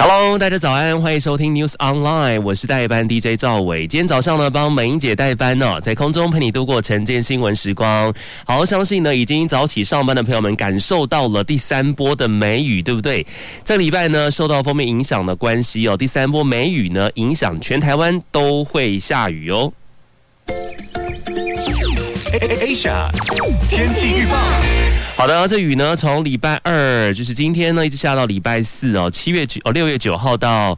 [0.00, 3.84] Hello，大家早安，欢迎收听 News Online，我是代班 DJ 赵伟。
[3.84, 8.14] 今天早上呢，帮美英姐代班呢、哦，在空中陪你度过晨间新闻时光。
[8.46, 13.26] 好，相信呢，已经早起上班的朋友们感受到了第三波的梅雨，对不对？
[13.64, 19.72] 这礼拜呢，受到封面影响的关系哦，第三波梅雨呢，影响全台湾都会下雨哦。
[22.30, 23.08] Asia
[23.70, 24.36] 天气预报。
[25.16, 30.76] 好的，这雨呢，从礼拜二就是今天呢，一直下到礼拜四哦，七月九哦，六月九号到。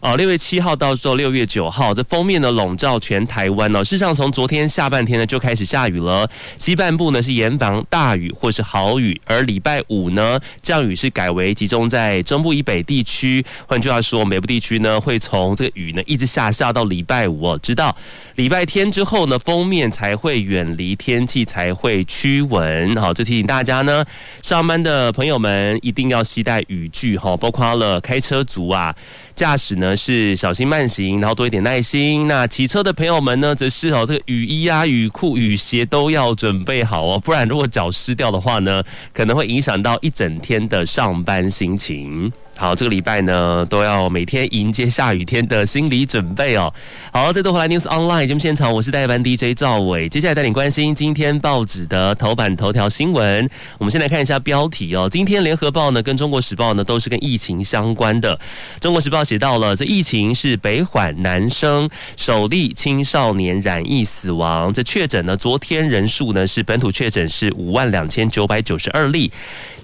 [0.00, 3.84] 哦，六月七号到时候六月九号，这封面呢笼罩全台湾哦。
[3.84, 13.44] 事实上，从昨天下半天呢就开始下雨了，西半部呢是严防大雨或是豪雨，而礼拜五呢降雨是改为集中在中部以北地区。
[13.66, 17.94] 换句话说，北部地区呢会从这个雨呢一直下下到礼拜五哦，直到
[18.36, 22.96] 礼拜天之后呢封面才会远离，天气才会趋稳。
[22.96, 24.02] 好，这提醒大家呢，
[24.40, 28.96] 上班的朋友们一定要携带雨具哈，包括了开车族啊。
[29.40, 32.28] 驾驶呢是小心慢行，然后多一点耐心。
[32.28, 38.82] 那骑车的朋友们呢，则是哦，这个雨衣啊、雨裤、雨鞋都要准备好哦，不然如果脚湿掉的话呢，
[39.14, 42.30] 可能会影响到一整天的上班心情。
[42.60, 46.70] 好，这个礼拜呢都要每天迎接下雨天的心理准备哦。
[47.10, 50.10] 好，再度回来 News Online 节目现场，我是代班 DJ 赵伟。
[50.10, 53.48] 接下来带你关心今天报纸的头版头条新闻。
[53.78, 55.08] 我们先来看一下标题哦。
[55.10, 58.38] 今天联合报呢跟中国时报呢都是跟疫情相关的。
[58.78, 61.88] 中国时报写到了，这疫情是北缓南升，
[62.18, 64.70] 首例青少年染疫死亡。
[64.70, 69.32] 这确诊呢，昨天人数呢是本土确诊是五万两千九百九十二例。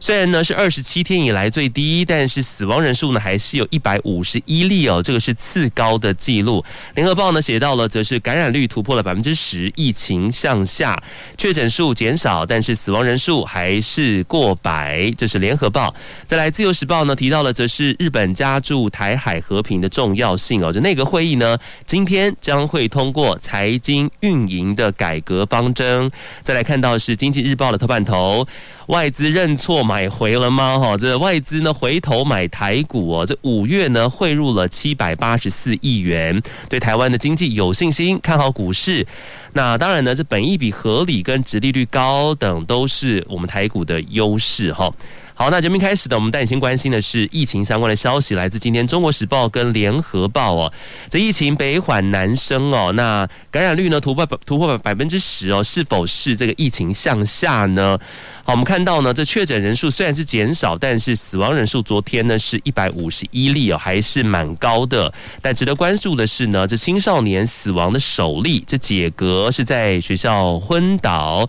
[0.00, 6.64] 虽然呢是二十七天以来最低，但是死亡人数呢还是有一百五十一例哦，这个是次高的记录。
[6.94, 11.00] 联合报呢写到了，则是感染率突破了百分之十，疫情向下，
[11.36, 15.12] 确诊数减少，但是死亡人数还是过百。
[15.16, 15.94] 这是联合报。
[16.26, 20.72] 再来，自由时报呢提到了，则是日本加注台海和平的重要性哦。
[20.72, 21.56] 就内阁会议呢
[21.86, 26.10] 今天将会通过财经运营的改革方针。
[26.42, 28.46] 再来看到是经济日报的头版头。
[28.86, 30.78] 外资认错买回了吗？
[30.78, 39.06] 哈，这外资呢回头买台股哦，这五月呢汇入了七百八十四亿元，对台湾的经济有信心，看好股市。
[39.52, 44.92] 那当然呢，这本益比合理跟殖利率高等都是我们台股的优势哈。
[45.38, 50.72] 好，那节目开始的，我们带你先关心的是疫情相关的消息，来自今天《中国时报》跟《联合报》哦。
[51.10, 57.98] 这疫情北缓南升哦，那感染率呢突破突破百分之十哦，是否是这个疫情向下呢？
[58.44, 65.12] 好，我们看到呢，这确诊人数虽然是减少，但是死亡人数昨天呢是一百五十一例哦，还是蛮高的。
[65.42, 71.46] 但值得关注的是呢，这青少年死亡的首例，这解隔是在学校昏倒。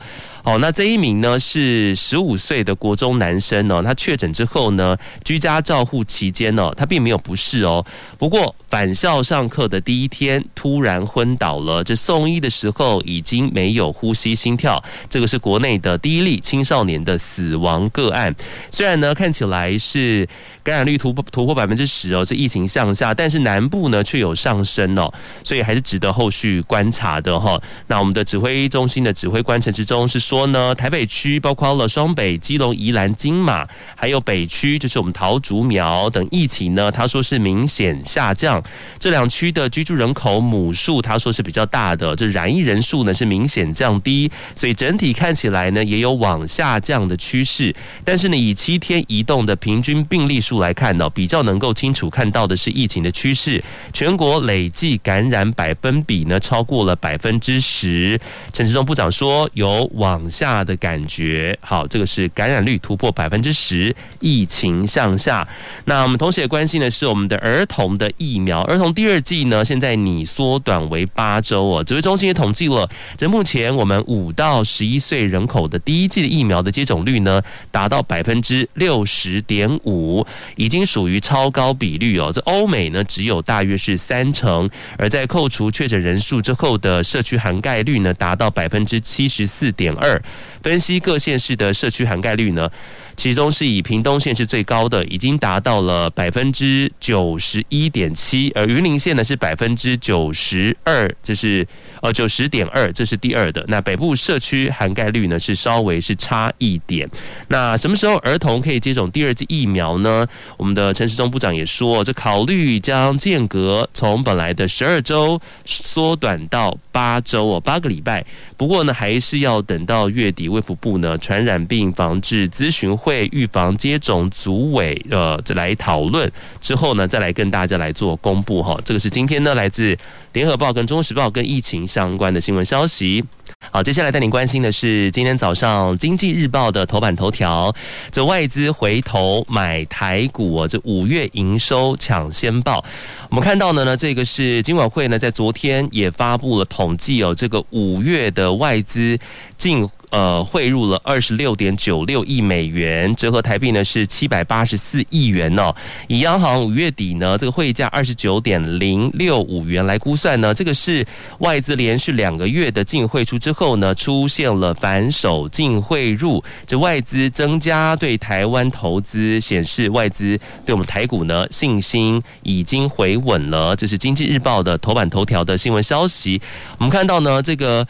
[0.47, 7.85] 哦，那这一名呢是十五岁的国中男生哦，他确诊之后呢，居家照护期间呢，他并没有不适哦。
[8.17, 18.33] 不过返校上课的第一天突然昏倒了，这送医的时候已经没有呼吸心跳，这个是国内的第一例青少年的死亡个案。
[18.71, 20.25] 虽然呢看起来是
[20.67, 25.11] 感染率突破突破百分之十哦，这疫情向下，但是南部呢却有上升哦，
[25.43, 27.59] 所以还是值得后续观察的哈。
[27.87, 30.37] 那我们的指挥中心的指挥官陈时中是说。
[30.37, 38.63] 说呢，台北区包括了双北、基隆、宜兰、金马，还有北区，就是我们桃竹苗等疫情呢，他说是明显下降。
[38.99, 47.73] 这两区的居住人口母数，他说是比较大的，这染疫人数呢是明显降低，所以整体看起来呢也有往下降的趋势。
[48.05, 53.63] 但是呢，以七天移动的平均病例数来看呢，比较能够清楚看到的是疫情的趋势。
[53.93, 58.19] 全国累计感染百分比呢超过了百分之十。
[58.51, 65.47] 陈时中部长说有往下的感觉，好，这个是感染率突破百分之十，疫情向下。
[65.85, 71.83] 那我们同时也关心的是我们的儿童的疫苗，儿童第二剂呢，现在拟缩短为八周哦。
[71.83, 82.31] 指挥中心也统计了，这目前我们五到十一岁人口的第一剂的疫苗的接种率呢，达到百分之六十点五，已经属于超高比率哦。
[82.33, 90.21] 这欧美呢，只有大约是三成，而在扣除确诊人数之后的社区涵盖率呢达到百分之七十四点二。
[90.67, 92.69] 分析各县市的社区涵盖率呢，
[93.15, 101.65] 其中是以屏东县是最高的，已经达到了百分之九十一点七，而云林县呢是百分之九十二，这是
[102.01, 103.63] 呃九十点二，这是第二的。
[103.69, 107.09] 那北部社区涵盖率呢是稍微是差一点。
[107.47, 110.27] 那什么时候儿童可以接种第二剂疫苗呢？
[110.57, 118.25] 我们的陈时中部长也说，这考虑将间隔从本来的十二周缩短到八周哦，八个礼拜。
[118.57, 120.56] 不过呢，还是要等到月底。
[120.57, 128.75] 卫福部呢，传染病防治咨询会预防接种组委呃，来讨论之后呢，再来跟大家来做公布哈。
[128.83, 129.95] 这个是今天呢，来自
[130.33, 133.23] 联合报跟中时报跟疫情相关的新闻消息。
[133.71, 137.73] 好，接下来带您关心的是今天早上经济日报的头版头条，
[138.11, 142.83] 这外资回头买台股，这五月营收抢先报。
[143.29, 149.15] 我们看到的呢，这个是金管会呢在昨天也发布了统计哦，这个五月的外资
[149.55, 149.87] 净。
[150.09, 155.75] 呃，汇入了二十六点九六亿美元，折合台币呢是七百八十四亿元哦。
[156.07, 161.05] 以央行五月底呢这个汇价二十九点零六五元来估算呢，这个是
[161.39, 173.75] 外资连续两个月的净汇出之后呢，出现了反手净汇入，这外资增加对台湾投资，显示外资对我们台股呢信心已经回稳了。
[173.75, 176.41] 这是经济日报的头版头条的新闻消息。
[176.77, 177.85] 我们看到呢，这个。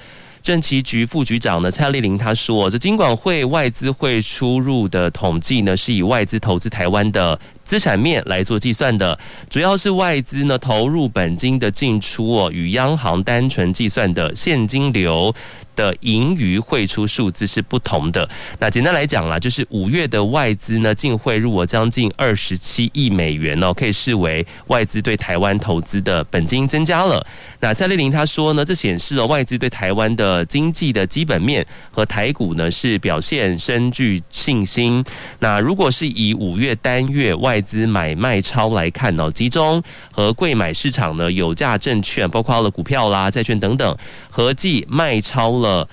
[0.47, 15.35] 政企局副局长呢蔡丽玲她说，这金管会外资汇出入的统计呢，是以外资投资台湾的资产面来做计算的，主要是外资呢投入本金的进出哦，与央行单纯计算的现金流。
[15.77, 18.29] 的盈余汇出数字是不同的。
[18.59, 27.25] 那简单来讲啦，就是五月的外资呢净汇入了将近二十七亿美元哦，可以视为外资对台湾投资的本金增加了。
[27.61, 35.01] 那蔡丽玲她说呢，这显示了外资对台湾的经济的基本面和台股呢是表现深具信心。
[35.39, 39.81] 那如果是以五月单月外资买卖超来看哦，集中
[40.11, 43.95] 和贵买市场呢有价证券，包括了股票啦、债券等等，
[44.37, 45.89] 合计卖超了。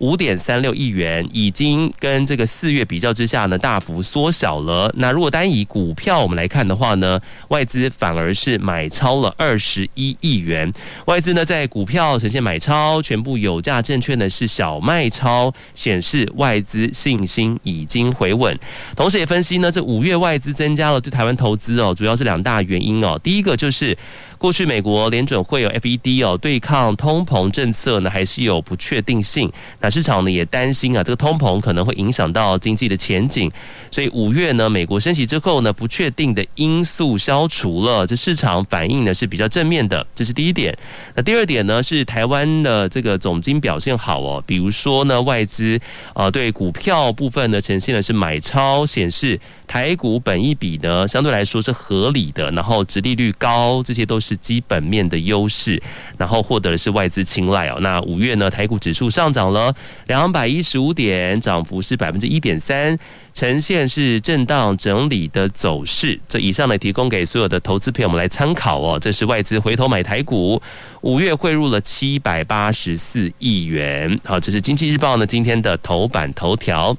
[0.00, 4.92] 五点三六亿元已经跟这个四月比较之下呢，大幅缩小了。
[4.96, 10.72] 那如果单以股票我们来看的话呢，外资反而是买超了二十一亿元。
[11.06, 18.56] 外资呢在股票呈现买超，全部有价证券呢是小卖超，显示外资信心已经回稳。
[18.94, 23.18] 同时也分析呢，这五月外资增加了对台湾投资哦，主要是两大原因哦。
[23.20, 23.96] 第一个就是。
[24.38, 29.50] 过去美国联准会有 FED 哦，对抗通膨政策呢，还是有不确定性。
[29.80, 33.50] 那市场呢也担心啊，这个通膨可能会影响到经济的前景。
[33.90, 40.06] 所以五月呢，美国升息之后呢，不确定的因素消除了，这市场反应呢是比较正面的。
[40.14, 40.72] 这是第一点。
[41.16, 45.76] 那第二点呢，是台湾的这个总经表现好哦，比如说呢，外资
[46.14, 54.27] 啊对股票部分呢呈现的是买超，显示台股本一比呢相对来说是合理的，然后殖利率高，这些都是。
[54.28, 55.80] 是基本面的优势，
[56.18, 57.78] 然后获得的是外资青睐哦。
[57.80, 59.74] 那五月呢，台股指数上涨了
[60.06, 62.98] 两百一十五点，涨幅是百分之一点三，
[63.32, 66.18] 呈现是震荡整理的走势。
[66.28, 68.98] 这以上呢，提供给所有的投资朋友们来参考哦。
[69.00, 70.60] 这是外资回头买台股，
[71.00, 74.20] 五月汇入了七百八十四亿元。
[74.24, 76.94] 好，这是经济日报呢今天的头版头条。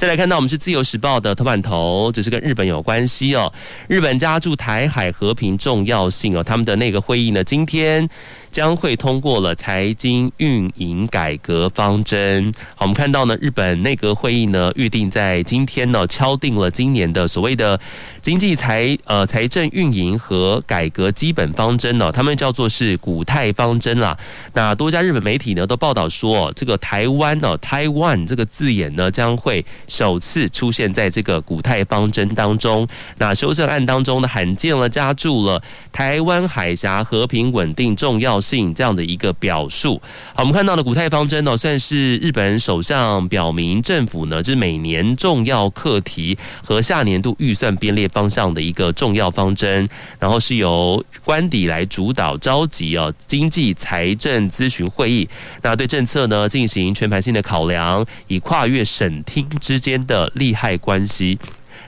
[0.00, 3.52] 再来看到我们是自由时报的头版头，这是跟日本有关系哦。
[3.86, 8.08] 日本加注台海和平重要性哦，他们的那个会议呢，今天。
[8.50, 12.52] 将会通过了财经运营改革方针。
[12.74, 17.78] 好，我们看到呢，日本内阁会议呢预定在今天呢敲定了今年的所谓的
[18.22, 24.16] 经济财呃财政运营和改革基本方针呢，他们叫做是古泰方针啦。
[24.52, 32.86] 那多家日本媒体呢都报道说，这个台湾呢台湾这个字眼呢将会首次出现在这个古泰方针当中。
[33.18, 40.00] 那修正案当中呢罕见了加注了台湾海峡和平稳定重要性这样的一个表述，
[40.34, 55.28] 好，我们看到的古泰方针呢，算是日本首相表明政府呢，就是每年重要课题和下年度预算编列方向的一个重要方针，然后是由官邸来主导召集哦经济财政咨询会议，
[55.62, 61.38] 那对政策呢进行全盘性的考量，以跨越省厅之间的利害关系。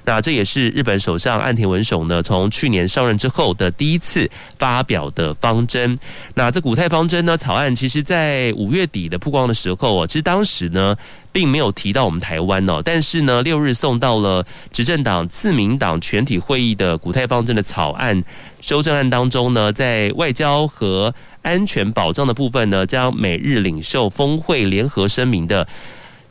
[0.05, 4.29] 那这也是日本首相岸田文雄呢，从去年上任之后的第一次
[4.59, 5.97] 发表的方针。
[6.35, 10.97] 那这古泰方针呢，草案其实在五月底的曝光的时候啊，其实当时呢，
[11.31, 12.83] 并没有提到我们台湾哦。
[12.85, 18.25] 但是呢，六日送到了执政党自民党全体会议的古泰方针的草案
[18.61, 25.67] 修正案当中呢，在外交和安全保障的部分呢，将美日领袖峰会联合声明的。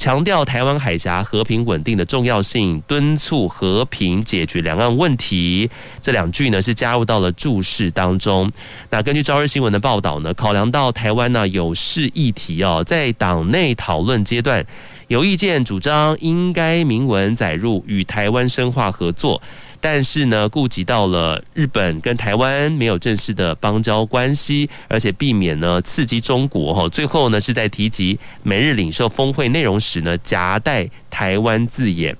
[0.01, 5.69] 强调台湾海峡和平稳定的重要性，敦促和平解决两岸问题。
[6.01, 8.51] 这两句呢是加入到了注释当中。
[8.89, 14.65] 那根据朝日新闻的报道呢，考量到台湾呢有事议题哦，在党内讨论阶段，
[15.07, 19.39] 有意见主张应该明文载入与台湾深化合作。
[19.81, 26.87] 但是呢，顾及到了日本跟台湾没有正式的邦交关系，而且避免呢刺激中国哈。
[26.87, 32.15] 最后呢，是在提及美日领袖峰会内容时呢，夹带台湾字眼。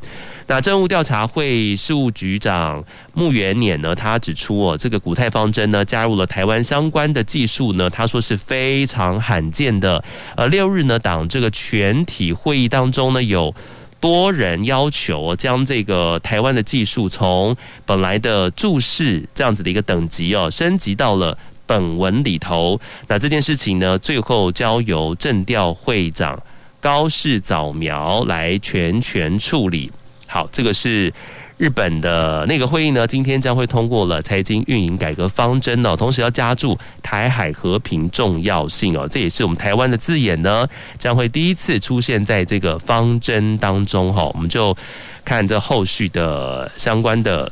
[0.47, 10.03] 那政务调查会事务局长木原稔呢，他指出哦，这个古泰方针呢，加入了台湾相关的技术呢，他说是非常罕见的。
[10.35, 13.53] 呃，六日呢，党这个全体会议当中呢，有。
[14.01, 17.55] 多人要求将这个台湾的技术从
[17.85, 22.77] 本来的注释这样子的一个等级哦，升级到了本文里头。
[23.07, 26.41] 那这件事情呢，最后交由政调会长
[26.81, 29.89] 高市早苗来全权处理。
[30.27, 31.13] 好，这个是。
[31.61, 44.75] 日本的那个会议呢，今天将会通过了财经运营改革方针哦，同时要加注台海和平重要性哦，这也是我们台湾的字眼呢，将会第一次出现在这个方针当中哈，我们就
[45.23, 47.51] 看这后续的相关的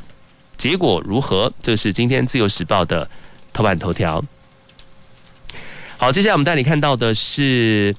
[0.57, 1.53] 结果如何。
[1.61, 3.07] 这是今天自由时报的
[3.53, 4.25] 头版头条。
[5.97, 7.95] 好，接下来我们带你看到的是。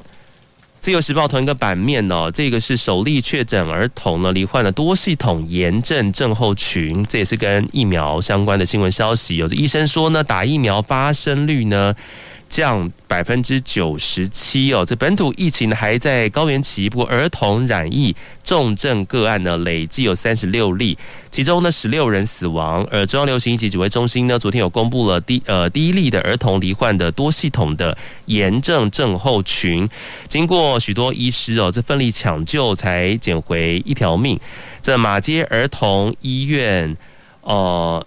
[0.80, 9.36] 自由时报同一个版面哦，这个是首例确诊儿童呢罹患了多系统炎症症候群，这也是跟疫苗相关的新闻消息。
[9.36, 11.94] 有的医生说呢，打疫苗发生率呢。
[12.50, 20.98] 降百分之九十七哦，这本土疫情还在高原期，不过儿童染疫重症个案呢累计有三十六例，
[21.30, 22.84] 其中呢十六人死亡。
[22.90, 29.88] 而中央流行疫情指挥中心呢昨天有公布了第呃第一例的儿童罹患的多系统的炎症症候群，
[30.28, 34.38] 经过许多医师哦这奋力抢救才捡回一条命。
[34.82, 36.96] 这马偕儿童医院
[37.42, 38.04] 呃。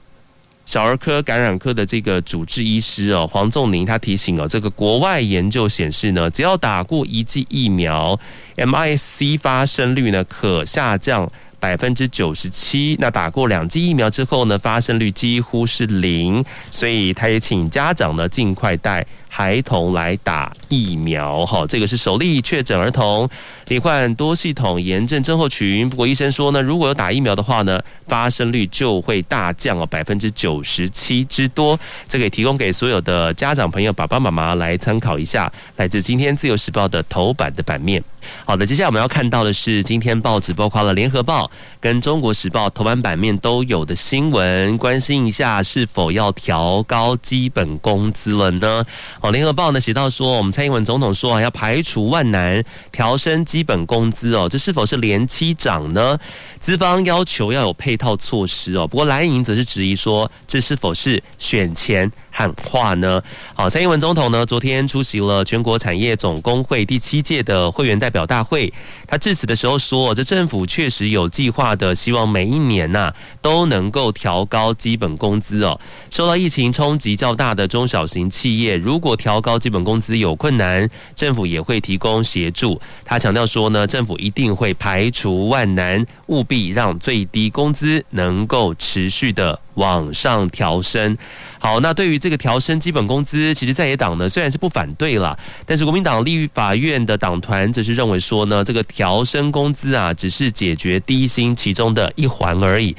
[0.65, 8.17] 小儿科感染科的这个主治医师哦，黄仲宁他提醒哦，这个国外研究显示呢，只要打过一剂疫苗
[8.55, 11.29] ，MIC 发生率呢可下降
[11.60, 12.96] 百分之九十七。
[13.00, 16.43] 那打过两剂疫苗之后呢，发生率几乎是零。
[16.72, 19.05] 所以他也请家长呢尽快带
[19.36, 23.28] 孩童来打疫苗，哈，这个是首例确诊儿童
[23.68, 25.90] 罹患多系统炎症症候群。
[25.90, 31.80] 不过医生说呢，如果有打疫苗的话呢，发生率就会大降哦，百分之九十七之多。
[32.08, 35.52] 这个也提供给所有的家长朋友、爸爸妈妈来参考一下。
[35.78, 38.04] 来自今天自由时报的头版的版面。
[38.46, 41.50] 好的，接下来我们要看到的是今天报纸包括了联合报
[41.82, 48.86] 跟中国时报头版版面都有的新闻，关心一下是否要调高基本工资了呢？
[49.24, 52.62] 哦，联合报呢写到说，我们蔡英文总统说啊，要排除万难
[52.92, 56.20] 调升基本工资哦，这是否是连期涨呢？
[56.60, 63.22] 资方要求要有配套措施哦，不过蓝营则是质疑说，这是否是选前喊话呢？
[63.54, 68.74] 好，蔡英文总统呢昨天出席了全国产业总工会第七届的会员代表大会，
[69.08, 75.80] 他致辞的时候说，这政府确实有计划的，希望每一年呐、都能够调高基本工资哦。
[76.10, 82.82] 受到疫情冲击较大的中小型企业，如果调高基本工资有困难，政府也会提供协助。
[83.06, 91.16] 他强调说呢，政府一定会排除万难，务必让最低工资能够持续的往上调升。
[91.63, 102.93] 好，那对于这个调升基本工资，其实在野党呢虽然是不反对了，但是国民党立法院的党团则是认为说呢，这个调升工资啊，只是解决低薪其中的一环而已。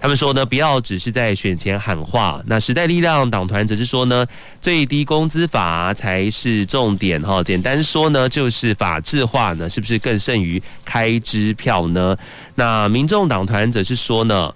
[0.00, 2.40] 他们说呢，不要只是在选前喊话。
[2.46, 4.26] 那时代力量党团则是说呢，
[4.62, 7.42] 最低工资法才是重点哈。
[7.42, 12.16] 简单说呢，就是法制化呢，是不是更胜于开支票呢？
[12.54, 14.50] 那民众党团则是说呢。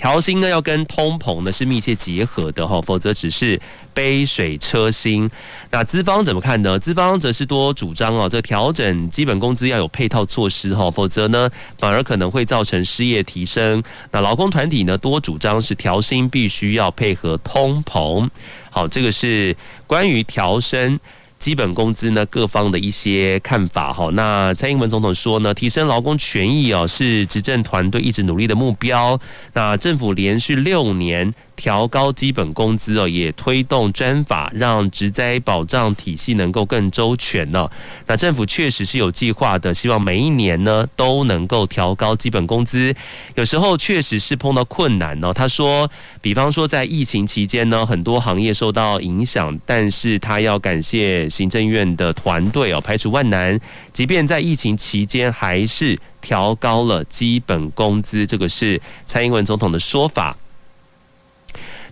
[0.00, 3.60] 调薪呢，要跟通膨呢是密切结合的哈，否则只是
[3.92, 5.30] 杯水车薪。
[5.70, 6.78] 那资方怎么看呢？
[6.78, 13.82] 资方则是多主张哦，这调整基本工资要有配套措施哈，否则呢反而可能会造成失业提升。
[14.10, 18.26] 那劳工团体呢多主张是调薪必须要配合通膨。
[18.70, 19.54] 好，这个是
[19.86, 20.98] 关于调升
[21.40, 24.10] 基本工资呢，各方的一些看法哈。
[24.12, 29.18] 那蔡英文总统说呢，提升劳工权益哦，是执政团队一直努力的目标。
[29.54, 37.68] 那政府连续六年调高基本工资哦，也推动专法，让职灾保障体系能够更周全呢。
[38.06, 42.94] 那政府确实是有计划的，希望每一年呢都能够调高基本工资。
[43.34, 45.34] 有时候确实是碰到困难哦。
[45.34, 45.86] 他说，
[46.22, 51.28] 比方说在疫情期间呢，很多行业受到影响，但是他要感谢。
[51.28, 53.60] 行政院的团队哦，排除万难，
[53.92, 58.26] 即便在疫情期间，还是调高了基本工资。
[58.26, 60.34] 这个是蔡英文总统的说法。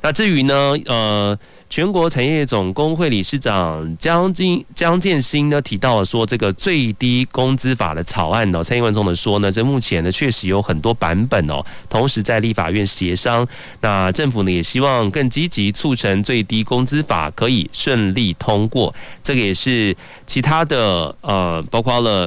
[0.03, 1.39] 那至于呢，呃。
[1.71, 13.47] 全国产业总工会理事长江金江建新呢提到了说，这个最低工资法的草案哦，蔡英文总统说呢，这目前呢确实有很多版本哦，同时在立法院协商，
[13.83, 19.95] 那政府呢也希望更积极促成最低工资法可以顺利通过，这个也是
[20.27, 22.27] 其他的呃，包括了。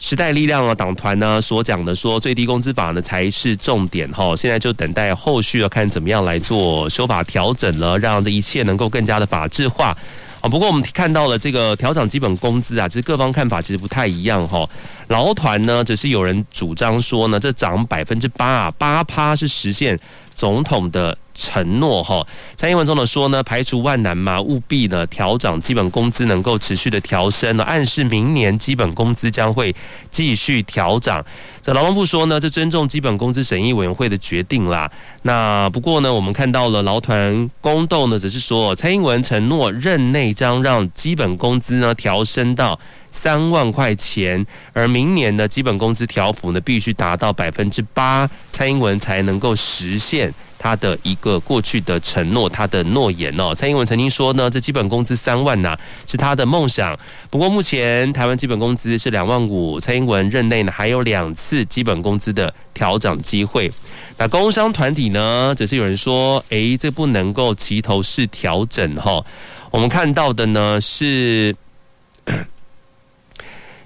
[0.00, 9.94] 时代力量啊，党团呢所讲的说最低工资法呢才是重点哈，现在就等待后续要看怎么样来做修法调整了，让这一切能够更加的法制化
[10.40, 10.48] 啊。
[10.48, 14.66] 不过我们看到了这个调整基本工资啊，其实各方看法其实不太一样哈。
[15.10, 19.98] 劳团呢只是有人主张说呢，这涨百分之八啊，八趴是实现
[20.34, 21.16] 总统的。
[21.32, 29.74] 承诺哈，蔡英文总统说呢，排除万难嘛，务必呢调涨基本工资，能够持续的调升呢，暗示明年基本工资将会
[30.10, 31.24] 继续调涨。
[31.62, 34.90] 这劳动部说呢，这尊重基本工资审议委员会的决定啦。
[35.22, 42.78] 那不过呢，我们看到了劳团公斗呢，则是说蔡英文承诺任内将让基本工资呢调升到
[43.12, 50.32] 三万块钱，而明年呢基本工资调幅呢必须达到百分之八，蔡英文才能够实现。
[50.62, 53.54] 他的一个过去的承诺，他的诺言哦。
[53.54, 55.74] 蔡英文曾经说呢，这基本工资三万呐、
[56.06, 56.94] 是他的梦想。
[57.30, 63.72] 不过目前台湾基本工资是两万五，蔡英文任内呢还有两次基本工资的调整机会。
[64.18, 69.24] 那工商团体呢，则是有人说，诶，这不能够齐头式调整哈。
[69.70, 71.56] 我们看到的呢是。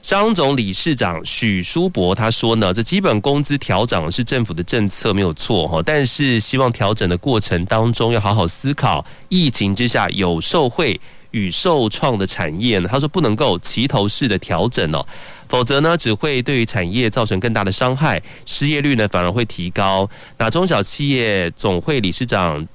[0.04, 15.02] 商总理事长许书博他说呢，这基本工资调涨是政府的政策没有错哈，但是希望调整的过程当中要好好思考，疫情之下有受惠与受创的产业呢，他说不能够齐头式的调整哦，
[15.48, 20.06] 否则呢只会对于产业造成更大的伤害，失业率呢反而会提高。
[20.36, 22.68] 那中小企业总会理事长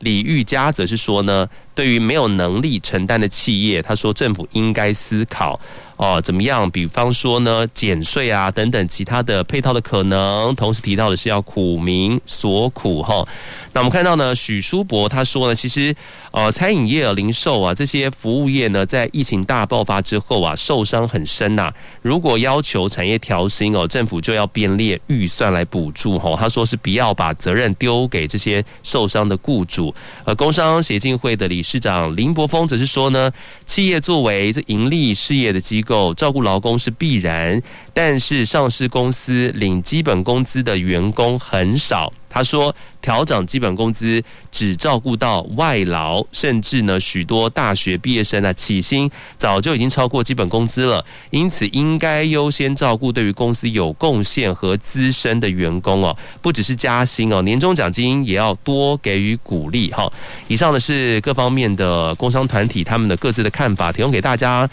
[0.00, 5.58] 李玉佳则是说呢，对于没有能力承担的企业，他说政府应该思考。
[5.96, 6.68] 哦，怎么样？
[6.72, 10.52] 比方说呢，减税啊，等等其他的配套的可能。
[10.56, 13.24] 同时提到的是要苦民所苦哈。
[13.72, 15.94] 那我们看到呢，许书博他说呢，其实
[16.32, 21.72] 呃，餐饮业、零售啊这些服务业呢，在疫情大爆发之后啊，受伤很深呐。
[22.02, 26.36] 如果要求产业调薪哦，政府就要编列预算来补助哈。
[26.36, 29.94] 他说是不要把责任丢给这些受伤的雇主。
[30.24, 33.32] 呃，工商协进会的理市长林柏峰则是说呢，
[33.66, 37.60] 企业作为这盈利事业的机构，照顾劳工是必然，
[37.92, 42.12] 但是上市公司领基本工资的员工很少。
[42.34, 44.20] 他说，调涨基本工资
[44.50, 60.12] 只照顾到外劳，甚至呢许多大学毕业生啊起薪早就已经超过基本工资了，因此应该优先照顾对于公司有贡献和资深的员工哦，不只是加薪哦，年终奖金也要多给予鼓励哈。
[60.48, 64.68] 以上的是各方面的工商团体他们的各自的看法，提供给大家。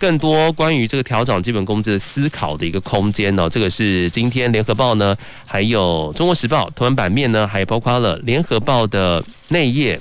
[0.00, 10.00] 更多关于这个调整基本工资的思考的一个空间呢，这个是今天联合报呢，还有中国时报头版版面呢，还包括了联合报的内页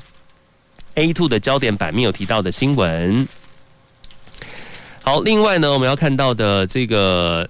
[0.95, 3.27] A two 的焦点版面有提到的新闻。
[5.03, 7.49] 好，另外呢，我们要看到的这个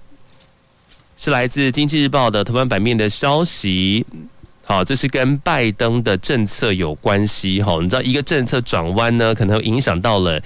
[1.16, 4.04] 是来自经济日报的头版版面的消息。
[4.64, 7.78] 好，这是跟拜登的政策有关系哈。
[7.80, 10.42] 你知道一个政策转弯呢，可能会影响到了。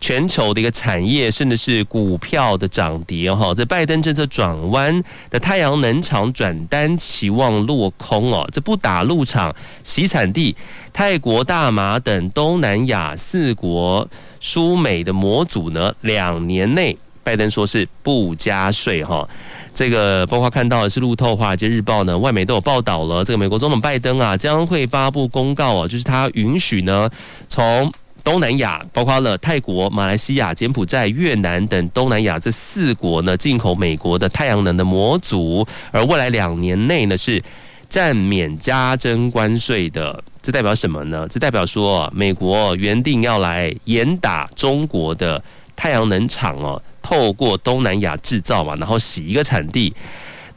[0.00, 10.54] 全球的一个产业，甚至是股票的涨跌，哈，在拜登政策转弯的太阳能厂转单期望落空哦，这不打陆场，洗产地
[10.92, 14.08] 泰国、大马等东南亚四国
[14.40, 19.28] 输美的模组呢，两年内拜登说是不加税哈，
[19.74, 27.10] 这个包括看到的是路透、华尔街日报呢，外媒都有报道了，这个美国总统拜登啊将会发布公告啊，就是他允许呢
[27.48, 27.92] 从。
[28.28, 37.42] 东南亚包括了泰国、马来西亚、柬埔寨、越南等东南亚这四国呢，进口美国的太阳能的模组，而未来两年内呢是
[37.88, 40.22] 暂免加征关税的。
[40.42, 41.26] 这代表什么呢？
[41.30, 45.42] 这代表说，美国原定要来严打中国的
[45.74, 49.94] 太阳能厂哦，透过东南亚制造嘛，然后洗一个产地，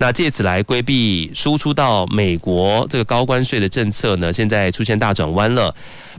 [0.01, 5.73] 那借此来规避输出到美国这个高关税的政策呢，现在出现大转弯了。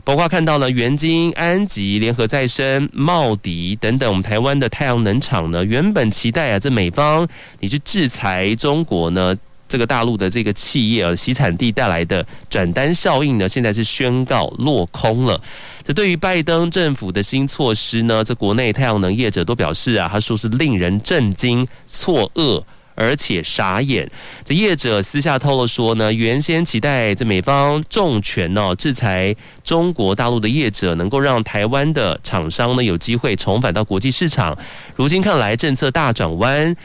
[0.05, 7.27] 包括看到了元晶、安吉、联合再生、茂迪等等，我们台湾的太阳能厂呢，原本期待啊，这美方
[7.59, 9.35] 你去制裁中国呢，
[9.67, 15.37] 这个大陆的这个企业啊，洗产地带来的转单效应呢，现在是宣告落空了。
[15.83, 22.63] 这对于拜登政府的新措施呢，这国内太阳能业者都表示啊，他说是令人震惊、错愕。
[22.95, 24.09] 而且傻眼，
[24.43, 34.57] 这业者私下透露说呢，原先期待这美方重拳哦制裁中国大陆的业者，能够让台湾的厂商呢有机会重返到国际市场。
[34.95, 36.75] 如今看来，政策大转弯。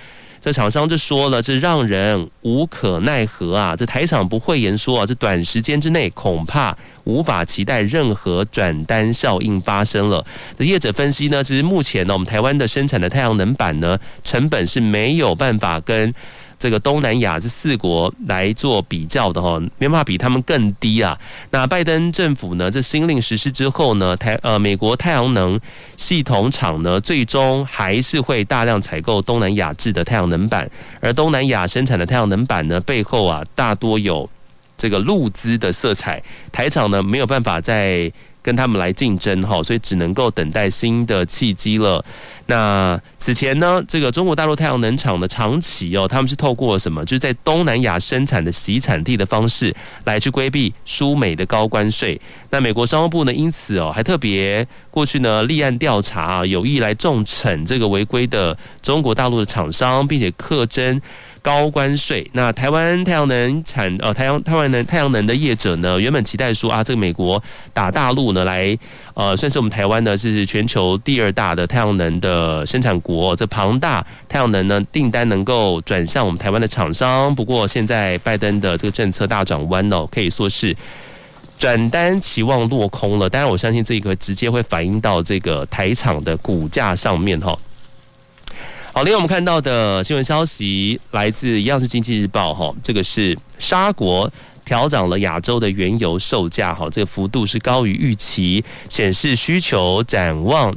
[0.41, 3.75] 这厂商就说了，这让人无可奈何啊！
[3.77, 10.25] 这台厂不会言说啊，这短时间之内恐怕无法期待任何转单效应发生了。
[10.57, 16.15] 这业者分析呢，其实目前呢，我们台湾的生产的太阳能板呢，成本是没有办法跟。
[16.59, 21.19] 这个东南亚这四国来做比较的哈，没办法比他们更低啊。
[21.51, 25.59] 那拜登政府呢，这新令实施之后呢，台呃美国太阳能
[25.97, 30.69] 系统厂呢，最终还是会大量采购东南亚制的太阳能板，
[31.01, 34.29] 而东南亚生产的太阳能板呢，背后啊大多有
[34.77, 38.13] 这个陆资的色彩，台厂呢没有办法在。
[38.43, 42.05] 跟他们来竞争哈，所以只能够等待新的契机了。
[42.47, 47.05] 那此前呢，这个中国大陆太阳能厂的长期哦，他们是透过什么？
[47.05, 49.75] 就是在东南亚生产的洗产地的方式
[50.05, 52.19] 来去规避输美的高关税。
[52.51, 61.01] 那美国商务部呢，因此哦，还特别过去呢立案调查，有意来重惩这个违规的中国大陆的厂商，并且课征。
[61.49, 68.77] 高关税，那台湾太阳能产呃太阳台湾能太阳能的业者呢，原本期待说啊，这个美国打大陆呢，来
[69.15, 77.35] 呃算是我们台湾呢是全球第二大的太阳能的生产国，这庞大太阳能呢订单能够转向我们台湾的厂商。
[77.35, 80.77] 不过现在拜登的这个政策大转弯哦，可以说是
[81.59, 83.27] 转单期望落空了。
[83.27, 87.59] 当然，我相信这个直接会反映到这个台厂的股价上面哈。
[88.93, 94.29] 好，另外我们看到的新闻消息来自一样是《经济日报》哈，这个是沙国
[94.65, 100.75] 调涨了亚洲的原油售价哈，这个幅度是高于预期，显示需求展望。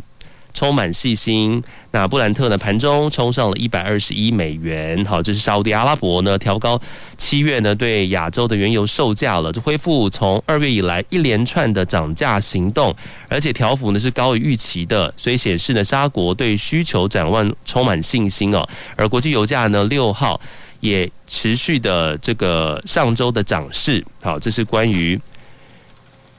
[0.53, 1.63] 充满信心。
[1.91, 2.57] 那布兰特呢？
[2.57, 5.03] 盘中冲上了一百二十一美元。
[5.05, 6.79] 好，这是沙乌地阿拉伯呢调高
[7.17, 12.95] 七月呢对亚洲的原油售价了，就恢复从二月以来一连串的涨价行动，
[13.27, 18.65] 而且调幅呢是高于预期的，所以显示呢沙国对需求展望充满信心哦。
[18.95, 20.39] 而国际油价呢六号
[20.79, 24.01] 也持续的这个上周的涨势。
[24.21, 25.19] 好，这是关于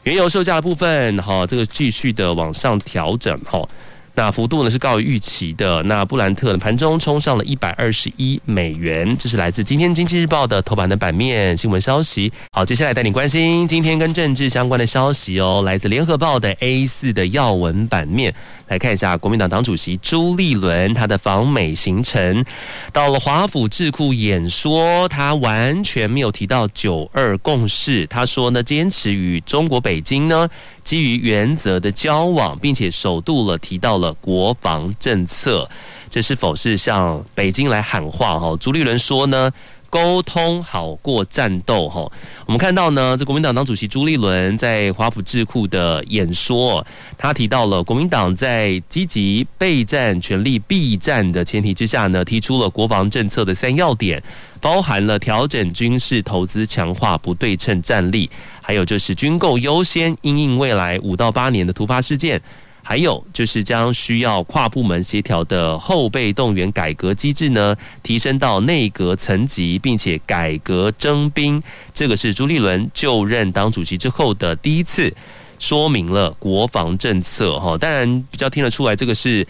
[0.04, 1.18] 原油售价的部分。
[1.18, 3.38] 好，这个继续的往上调整。
[3.44, 3.68] 好。
[4.14, 5.82] 那幅度呢是高于预期的。
[5.84, 12.32] 那布兰特呢盘中冲上了一百二十一美元，这是来自今天经济日报的头版的版面新闻消息。
[12.52, 15.62] 好，接下来带你关心今天跟政治相关的消息哦。
[15.64, 18.34] 来自联合报的 A 四的要闻版面，
[18.68, 22.44] 来看一下国民党党主席朱立伦他的访美行程，
[22.92, 28.06] 到了华府智库演说，他完全没有提到九二共识。
[28.08, 30.48] 他说呢，坚持与中国北京呢
[30.84, 35.68] 基于原则的交往，并且首度了提到了国防政策，
[36.10, 38.38] 这是否是向北京来喊话？
[38.38, 39.50] 哈，朱立伦说呢，
[39.92, 41.86] 沟通好过战斗。
[41.86, 42.10] 哈，
[42.46, 46.82] 我们看到呢，这国民党党主席朱立伦在华府智库的演说，
[47.18, 54.22] 他提到了国民党在积极备战、全力避战的前提之下呢，提出了国防政策的三要点。
[54.62, 62.40] 包含了调整军事投资、强化不对称战力，还有就是军购优先，因应未来五到八年的突发事件，
[62.82, 71.62] 还有就是将需要跨部门协调的后备动员改革机制呢，提升到内阁层级，并且改革征兵。
[71.94, 75.14] 这个是朱立伦就任党主席之后的第一次
[75.58, 77.58] 说明了国防政策。
[77.58, 79.46] 哈，当然比较听得出来，这个是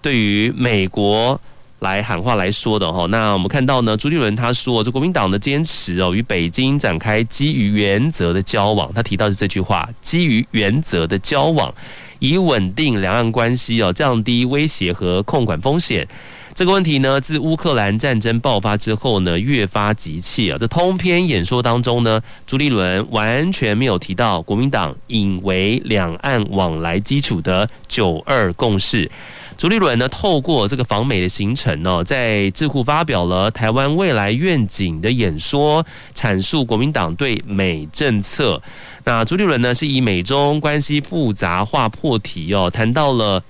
[0.00, 1.40] 对于美国。
[1.80, 8.90] 来喊话来说的哈，那我们看到呢，朱立伦他说，这国民党的坚持哦，与北京展开基于原则的交往。
[8.94, 11.72] 他提到是这句话，基于原则的交往，
[12.18, 16.06] 以稳定两岸关系哦，降低威胁和控管风险。
[16.54, 20.56] 这个问题呢，自乌克兰战争爆发之后呢，越发急切啊。
[20.58, 29.10] 这通篇演说当中呢，朱立伦完全没有提到国民党引为两岸往来基础的九二共识。
[29.56, 38.60] 朱立伦呢，透过这个访美的行程呢，在智库发表了台湾未来愿景的演说，阐述国民党对美政策。
[39.04, 43.42] 那朱立伦呢，是以美中关系复杂化破题哦，谈到了。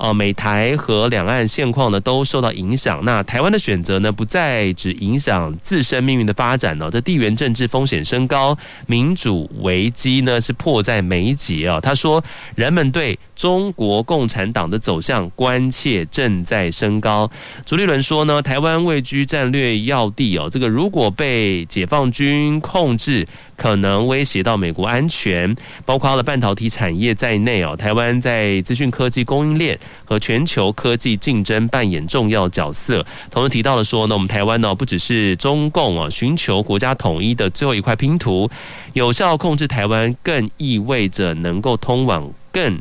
[0.00, 3.04] 呃，美台和两岸现况呢都受到影响。
[3.04, 11.78] 那台湾的选择呢，不再只影响自身命运的发展呢，这地缘政治风险升高，民主危机呢是迫在眉睫啊。
[11.78, 17.30] 他说，人们对中国共产党的走向关切正在升高。
[17.66, 23.26] 朱立伦说呢，台湾位居战略要地哦，这个如果被解放军控制。
[23.60, 27.76] 可能威胁到美国安全，包括了半导体产业在内哦。
[27.76, 33.04] 台湾在资讯科技供应链和全球科技竞争扮演重要角色。
[33.30, 38.48] 同时提到了说呢，我们台湾呢不只是中共啊寻求国家统一的最后一块拼图，
[38.94, 42.80] 有效控制台湾更意味着能够通往更。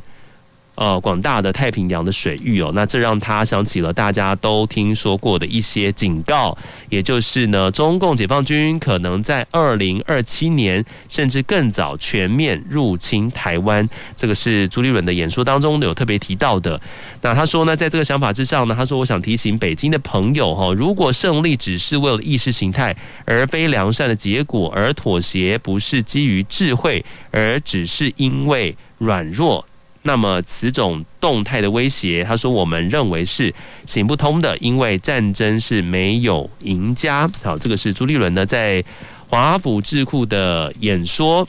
[0.80, 13.86] 呃，广大的太平洋的水域哦，那这让他想起了大家都听说过的一些警告，也就是呢，中共解放军可能在二零二七年甚至更早全面入侵台湾。
[14.16, 16.80] 这个是朱立伦的演说当中有特别提到的。
[17.22, 29.66] 那他说呢，在这个想法之上呢，他说我想提醒北京的朋友哈，如果胜利只是为了意识形态而非良善的结果，而妥协不是基于智慧，而只是因为软弱。
[30.02, 33.54] 那么此种动态的威胁，他说我们认为是
[33.86, 37.30] 行不通的，因为战争是没有赢家。
[37.44, 38.82] 好，这个是朱立伦呢在
[39.28, 41.46] 华府智库的演说。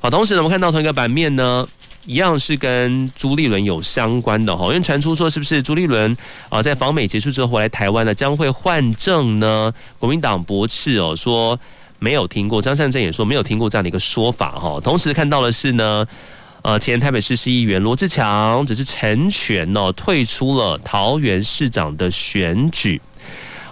[0.00, 1.66] 好，同时呢，我们看到同一个版面呢，
[2.04, 6.16] 一样是跟朱立伦有相关的哈，因为传出说是不是朱立伦
[6.48, 9.72] 啊在访美结束之后回来台湾呢，将会换证呢？
[10.00, 11.58] 国民党驳斥哦，说
[12.00, 14.80] 没有听过，张善政也说没有听过这样的一个说法哈。
[14.80, 16.04] 同时看到的是呢。
[16.68, 23.00] 呃，前台北市市议员罗志强只是成全哦，退出了桃园市长的选举。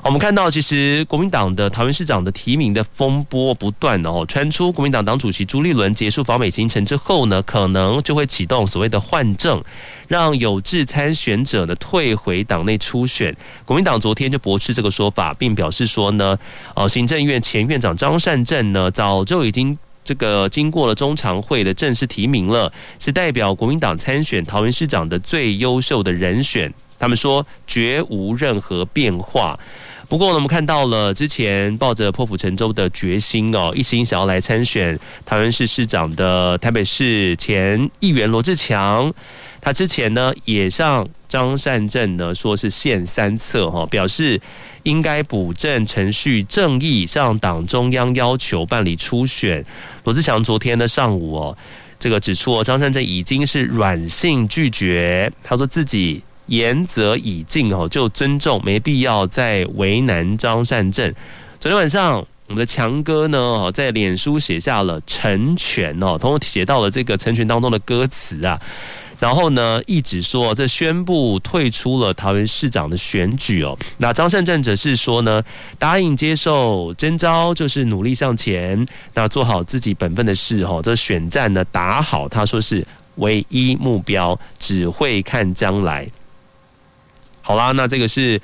[0.03, 9.63] 我们看到，其实国民党的桃园市长的提名的风波不断哦，传出国民党党主席朱立伦结束访美行程之后呢，可能就会启动所谓的换证，
[10.09, 13.37] 让有志参选者呢退回党内初选。
[13.67, 16.39] 国民党昨天就驳斥这个说法，并表示说呢，
[16.75, 19.77] 呃，行政院前院长张善政呢，早就已经。
[20.07, 26.73] 这个经过了中常会的正式提名了，是代表国民党参选桃园市长的最优秀的人选。
[26.99, 29.59] 他们说绝无任何变化。
[30.09, 39.13] 不过呢，我们看到了之前抱着破釜沉舟的决心哦，一心想要来参选桃园市市长的台北市前议员罗志强，
[39.67, 44.41] 他之前呢也向张善政呢说是献三策哈，表示。
[44.85, 49.65] 应该补正程序正义，向党中央要求办理初选。
[50.05, 51.59] 罗志祥昨天的上午哦，
[51.99, 61.13] 这个指出哦，张善政已经是软性拒绝，他说自己言则已尽哦，就尊重，没必要再为难张善政。
[61.59, 68.57] 昨天晚上，我们的强哥呢，在脸书写下了成全哦，同时写到了这个成全当中的歌词啊。
[69.19, 73.77] 然后呢，一直说这宣布退出了桃园市长的选举哦。
[73.99, 75.43] 那张善政则是说呢，
[75.79, 80.81] 答应接受征召，就是努力向前，那做好自己本分的事哦。
[80.83, 86.07] 这选战呢打好，他说是唯一目标，只会看将来。
[87.43, 88.41] 好啦，那这个是。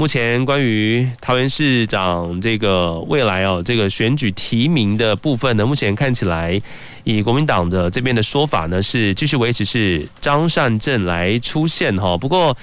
[0.00, 6.62] 目前关于桃园市长这个未来哦，这个选举提名的部分呢，目前看起来
[7.02, 12.16] 以国民党的这边的说法呢，是继续维持是张善政来出现哈。
[12.16, 12.56] 不过，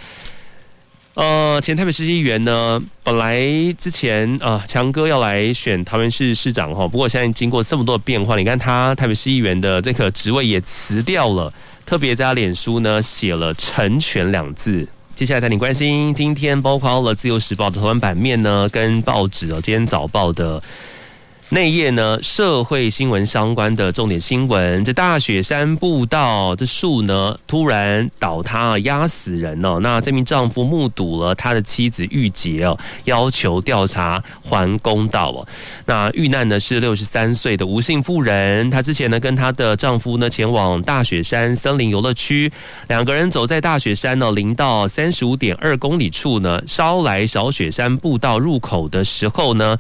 [1.15, 3.45] 呃，前台北市议员呢，本来
[3.78, 11.54] 之前呃强哥要来选桃园市市长哈，不过现在经过这么多的变化，你看他台北市议员的这个职位也辞掉了，
[11.86, 14.88] 特别在他脸书呢写了“成全”两字。
[15.15, 20.62] 接下来带你关心，今天包括了《自由时报》的头版版面呢，跟报纸哦，今天早报的。
[21.50, 29.80] 内页呢，社会新闻相关的重点新闻，这大雪山步道这树呢突然倒塌，压死人哦。
[29.80, 35.48] 那这名丈夫目睹了他的妻子遇劫哦，要求调查还公道哦。
[35.86, 42.52] 那遇难呢是六十三岁的吴姓妇人，她之前呢跟她的丈夫呢前往大雪山森林游乐区，
[42.88, 49.78] 两个人走在大雪山呢零到三十五点二公里处呢，烧来小雪山步道入口的时候呢。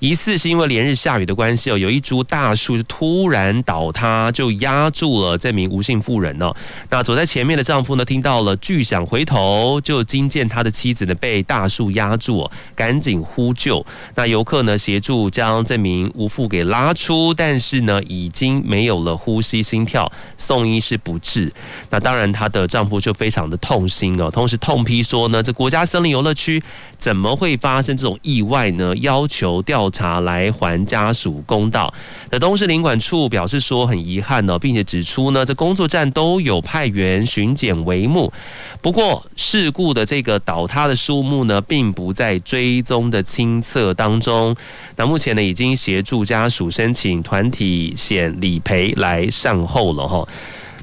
[0.00, 6.54] 疑似是因为连日下雨的关系哦，有一株大树就突然倒塌，就压住了这名吴姓妇人哦。
[6.88, 13.84] 那走在前面的丈夫呢，听到了巨响，回头就惊见他的妻子呢被大树压住哦，赶紧呼救。
[14.14, 21.52] 那游客呢协助将这名吴妇给拉出，但是呢已经没有了呼吸心跳，送医是不治。
[21.90, 26.62] 那当然，她的丈夫就非常的痛心哦，同时痛批说呢，这国家森林游乐区
[26.96, 28.96] 怎么会发生这种意外呢？
[28.96, 31.92] 要求调查来还家属公道。
[32.30, 38.32] 那东势林管处表示说很遗憾呢，并且指出呢，这工作站都有派员巡检帷幕。
[38.80, 44.54] 不过事故的这个倒塌的树木呢，并不在追踪的清册当中。
[44.96, 50.26] 那目前呢，已经协助家属申请团体险理赔来善后了哈。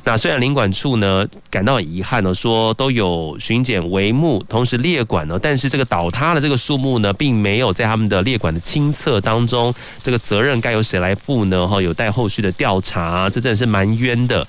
[0.08, 11.68] 那虽然林管处呢感到很遗憾呢，说都有巡检维护，同时列管呢，但是这个倒塌的这个树木呢，并没有在他们的列管的清册当中，这个责任该由谁来负呢？
[11.68, 14.48] 哈，有待后续的调查，这真的是蛮冤的。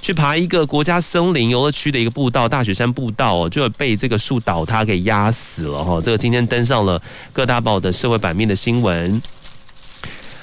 [0.00, 6.00] 去爬一个国家森林游乐区的一个步道，大雪山步道哦，就被这个树倒塌给压死了哈。
[6.00, 9.20] 这个今天登上了各大报的社会版面的新闻。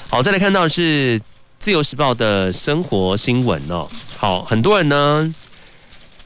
[0.09, 1.17] 好，再来看到是
[1.63, 3.87] 自由时报的生活新闻哦。
[4.17, 5.33] 好，很多人呢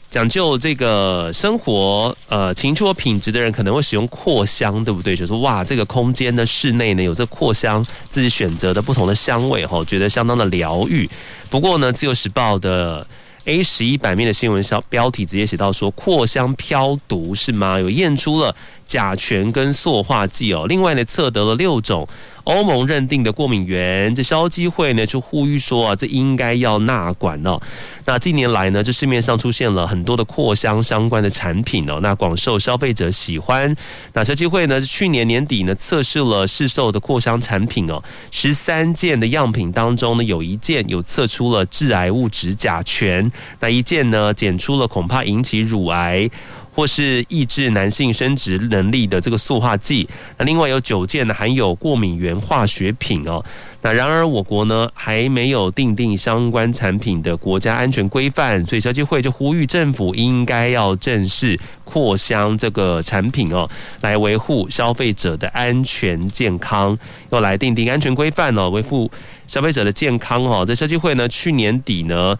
[0.09, 5.15] 讲究这个生活呃情趣品质的人，可能会使用扩香，对不对？
[5.15, 11.07] 就是哇，这个空间的室内呢有这扩香，自己选择的不同的香味哈，觉得相当的疗愈。
[11.51, 13.05] 不过呢，自由时报的
[13.45, 17.79] A 十一版面的新闻上标题直接写到说扩香飘毒是吗？
[17.79, 18.55] 有验出了
[18.87, 20.65] 甲醛跟塑化剂哦。
[20.67, 22.07] 另外呢，测得了六种。
[22.47, 27.59] 欧盟认定的过敏源，这消基会呢就呼吁说啊，这应该要纳管哦。
[28.05, 33.75] 那近年来呢，这市面上出现了很多的扩香相关的产品哦，那广受消费者喜欢。
[34.13, 46.29] 那消基会呢，去年年底呢测试了市售的扩香产品哦，十三件的样品当中呢，有一件有测出了致癌物质甲醛，那一件呢检出了恐怕引起乳癌。
[46.77, 53.43] 或是抑制男性生殖能力的这个塑化剂，那另外有九件呢含有过敏原化学品哦。
[53.81, 63.67] 那然而我国呢还没有定定相关产品的国家安全规范，所以消基会就呼吁政府应该要正视扩香这个产品哦，
[64.01, 66.95] 来维护消费者的安全健康，
[67.31, 69.09] 要来定定安全规范哦，维护
[69.47, 70.63] 消费者的健康哦。
[70.63, 72.37] 这消基会呢去年底呢。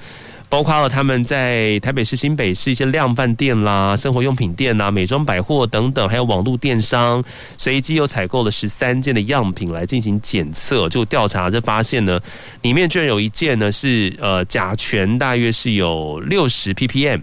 [0.49, 7.23] 包括了他们在台北市、新北市一些量贩店啦、生活用品店啦、美妆百货等等，还有网络电商，
[7.57, 12.19] 随机又采购了十三件的样品来进行检测，就调查就发现呢，
[12.61, 17.21] 里面居然有一件呢是呃甲醛，大约是有六十 ppm。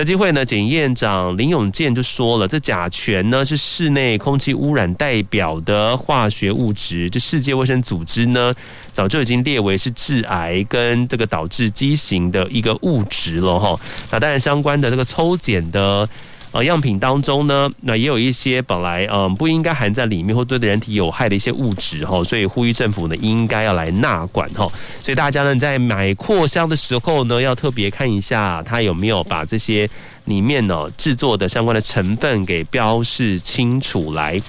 [0.00, 8.50] 消基会呢，检验长林永健就说了，这甲醛呢是室内空气污染代表的化学物质，这世界卫生组织呢
[8.94, 13.78] 早就已经列为是致癌跟这个导致畸形的一个物质了哈。
[14.10, 16.08] 那当然相关的这个抽检的。
[16.52, 24.66] 呃，样品当中呢，那也有一些本来嗯不应该含在里面或对人体有害的一些物质哈，所以呼吁政府呢应该要来纳管哈。
[25.00, 29.88] 所以大家呢在买扩香的时候呢，要特别看一下它有没有把这些
[30.24, 34.42] 里面呢制作的相关的成分给标示清楚来。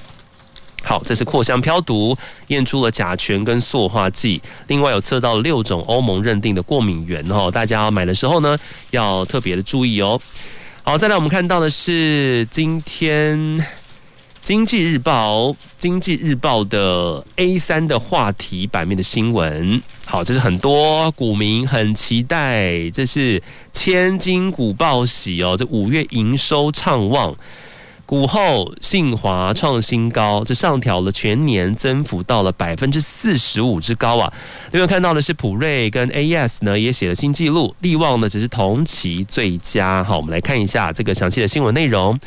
[0.83, 8.57] 好，这是扩香飘毒，验出了甲醛跟塑化剂，另外有测到六种欧盟认定的过敏源哈，大家要买的时候呢
[8.89, 10.19] 要特别的注意哦。
[10.83, 13.37] 好，再来我们看到的是今天
[14.43, 19.79] 《经济日报》《经济日报》的 A 三的话题版面的新闻。
[20.05, 23.41] 好，这是很多股民很期待，这是
[23.71, 27.35] 千金股报喜哦，这五月营收畅旺。
[28.11, 34.33] 股后信华创新高，这上调了全年增幅到了百分之四十五之高啊！
[34.73, 40.03] 另外看到的是普瑞跟 AES 呢也写了新纪录，力旺呢只是同期最佳。
[40.03, 42.19] 好，我们来看一下这个详细的新闻内容。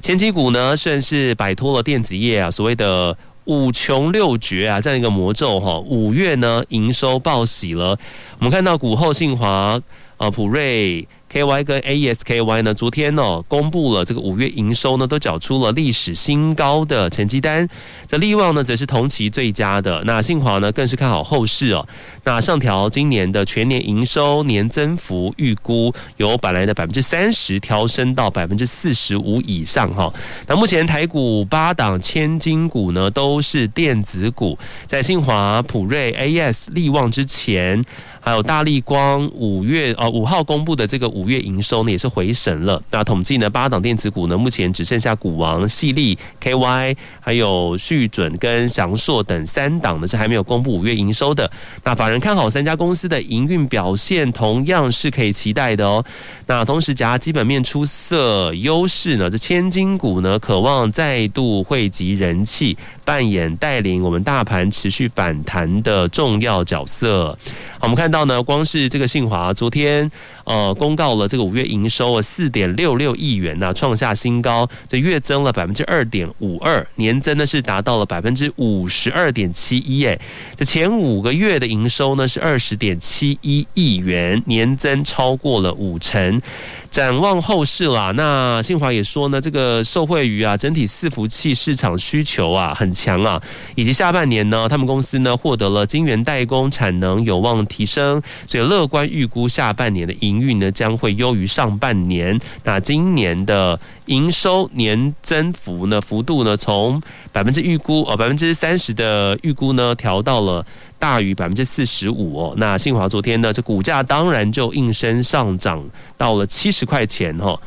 [0.00, 7.98] 前期股呢算是摆脱了电子业啊所谓的五穷六绝啊这样一个魔咒哈，五月呢营收报喜了。
[8.38, 9.80] 我们看到股后信华
[10.18, 11.08] 啊普瑞。
[11.36, 17.68] K Y 跟 A E S K Y 呢，昨天呢、公布了这个五月营收呢，都缴出了历史新高的成绩单。
[18.08, 20.02] 这力旺呢，则是同期最佳的。
[20.06, 21.86] 那信华呢，更是看好后市哦。
[22.24, 30.12] 那上调今年的全年营收年增幅预估，由本来的百分之三十调升到百分之四十五以上哈。
[30.46, 37.84] 那目前台股八档千金股呢，都是电子股，在信华、普瑞、AS、力旺之前。
[38.18, 42.82] 还有大力光五月呃五号公布的这个五月营收呢也是回神了。
[42.90, 51.48] 那统计呢，八档电子股呢，目前只剩下股王、矽力、KY，还有旭准跟祥硕等三档呢是还没有公布五月营收的。
[51.84, 56.04] 那法人看好三家公司的营运表现，同样是可以期待的哦。
[56.48, 67.38] 那同时，夹基本面出色优势呢，这千金股呢，渴望再度汇集人气，扮演带领我们大盘持续反弹的重要角色。
[67.78, 70.10] 好，我们看到呢，光是这个信华昨天
[70.44, 80.18] 呃公告了这个五月营收啊四点六六亿元呐，创下新高，这月增了百分之二点五二，年增呢是达到了百分之五十二点七一，哎，
[80.56, 86.42] 这前五个月的营收呢是二十点七一亿元，年增超过了五成。
[86.90, 93.40] 展望后市啦，那信华也说呢，这个受惠于啊整体伺服器市场需求啊很强啊，
[93.74, 102.40] 以及下半年呢，他们公司呢获得了晶圆代工产能有望提升，所以乐观预估下半年的营运呢将会优于上半年。
[102.64, 110.64] 那今年的营收年增幅呢幅度呢从百分之预预估哦百分之三十的预估呢调到了。
[110.98, 115.84] 大于百分之四十五哦，那信华昨天呢，这股价当然就应声上涨
[116.16, 117.60] 到了七十块钱哈，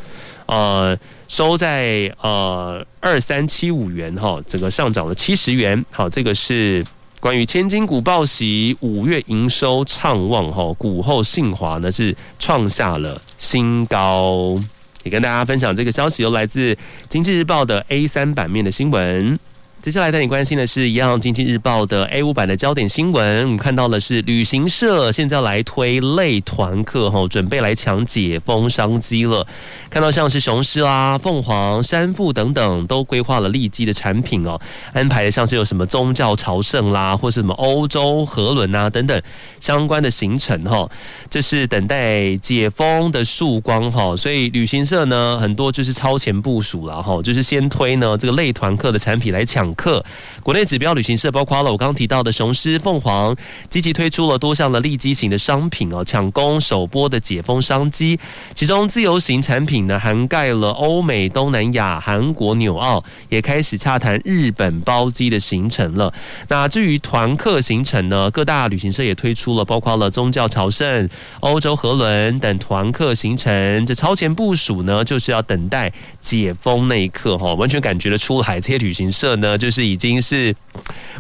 [0.48, 0.98] 呃，
[1.28, 5.86] 收在呃二三七五元哈，整个上涨了七十元。
[5.92, 6.84] 好，这个是
[7.20, 14.60] 关于千金股报喜，五月营收畅旺哈，股后信华呢是创下了新高。
[15.04, 16.76] 也跟大家分享这个消息，由来自
[17.08, 19.40] 经济日报的 A 三版面的新闻。
[19.82, 29.48] 接下来带你关心的是一样，《经济日报》的 A 五版的焦点新闻，我们看到的是旅行社现在来推类团客，哈，准备来抢解封商机了。
[29.90, 34.60] 看到像是雄狮啦、凤凰、山富等等，都规划了利基的产品哦，
[34.92, 39.22] 安排的像是有什么宗教朝圣啦，或是什么欧洲河轮啊等等
[39.62, 40.90] 相关的行程哈，
[41.30, 44.14] 这是等待解封的曙光哈。
[44.18, 49.69] 所以旅行社呢，很多就是超前部署了哈，就是先推呢这个类团客的产品来抢。
[49.76, 50.04] 客
[50.44, 53.36] 国内指标旅行社包括了我刚刚提到的雄狮、凤凰，
[53.70, 58.20] 积极推出了多项的利基型的商品哦，抢攻首波的解封商机。
[58.56, 66.14] 其中自由行产品呢，涵盖了欧美、东南亚、韩国、纽澳，也开始洽谈日本包机的行程了。
[66.48, 71.10] 那至于团客行程呢，各大旅行社也推出了包括了宗教朝圣、
[71.42, 73.86] 欧洲河轮等团客行程。
[73.86, 79.58] 这超前部署呢，就是要等待解封那一刻哈，完全感觉得出海，这些旅行社呢。
[79.60, 80.56] 就是已经是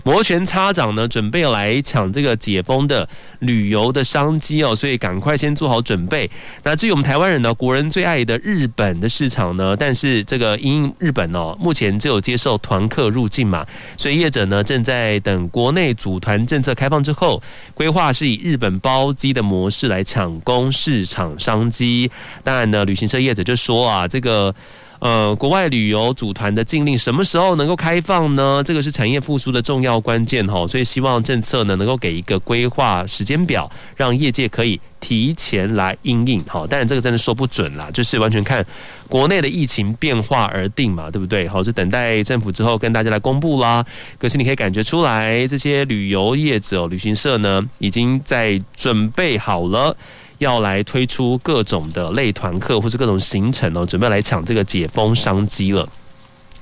[0.04, 3.08] 摩拳擦掌呢，准备来抢这个解封的
[3.40, 6.30] 旅游的商机哦，所以赶快先做好准备。
[6.64, 13.66] 那至于我们台湾人呢，国人最爱的日本的市场呢，但是这个因日本哦，目前只有接受团客入境嘛，
[13.98, 17.42] 所以业者呢正在等国内组团政策开放之后，
[17.74, 22.10] 规划是以日本包机的模式来抢攻市场商机。
[22.44, 24.56] 当然呢，旅行社业者就说啊，这个。
[25.00, 28.62] 呃，国外旅游组团的禁令什么时候能够开放呢？
[28.66, 36.68] 这个是产业复苏的重要关键哈，所以希望政策呢能够给一个规划时间表，让业界可以提前来应应好。
[36.68, 38.66] 但这个真的说不准啦，就是完全看
[39.08, 41.47] 国内的疫情变化而定嘛，对不对？
[41.47, 43.86] 好，是等待政府之后跟大家来公布啦。
[44.18, 49.95] 可是你可以感觉出来，这些旅游业者、旅行社呢，已经在准备好了。
[50.40, 55.88] 要来推出各种的类团课或是各种行程哦，准备来抢这个解封商机了。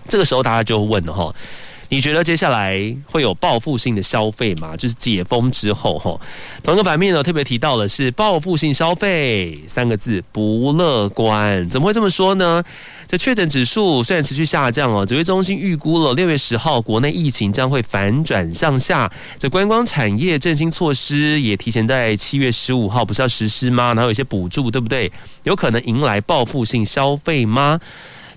[0.07, 1.33] 这个时候大家就问了哈，
[1.89, 4.75] 你觉得接下来会有报复性的消费吗？
[4.75, 6.19] 就是解封之后哈，
[6.61, 12.63] 同一个版面呢特别提到的是报复性消费三个字不乐观，怎么会这么说呢？
[13.07, 19.09] 这确诊指数虽然持续下降哦，指挥中心预估了六月十号国内疫情将会反转向下。
[19.39, 23.93] 这观光产业振兴措施也提前在七月十五号不是要实施吗？
[23.93, 25.09] 然后有一些补助，对不对？
[25.43, 27.79] 有可能迎来报复性消费吗？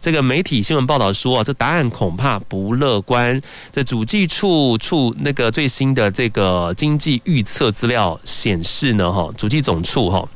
[0.00, 3.40] 这个媒体新闻报道说啊，这答案恐怕不乐观。
[3.70, 10.26] 这主计处处那个最新的这个经济预测资料显示呢，哈，主计总处哈，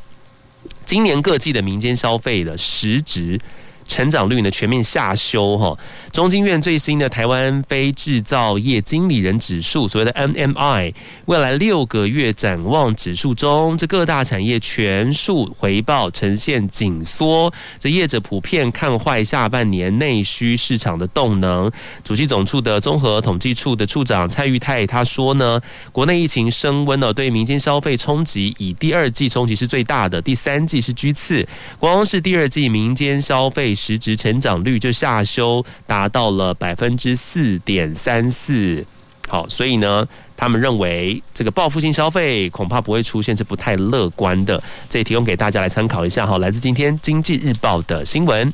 [0.85, 3.41] 今年各季的民间消费的实质。
[3.87, 5.77] 成长率呢全面下修哈，
[6.11, 10.95] 中经院最新的台湾非制造业经理人指数，所谓的 MMI，
[11.27, 21.71] 未来六个月展望指数中，这各大产业全数回报呈现紧缩，这业者普遍看坏下半年内需市场的动能。
[22.03, 25.61] 主计总处的综合统计处的处长蔡玉泰他说呢，
[25.93, 31.47] 国内疫情升温了，对民间消费冲击以第二季冲击是最大的，第三季是居次，
[31.79, 33.74] 光是第二季民间消费。
[33.75, 38.87] 实质成长率就下修，达到了百分之四点三四。
[39.27, 40.07] 好，所以呢，
[40.37, 44.63] 他们认为这个报复性消费恐怕不会出现，是不太乐观的。
[44.89, 46.39] 这也提供给大家来参考一下哈。
[46.39, 48.53] 来自今天《经济日报》的新闻。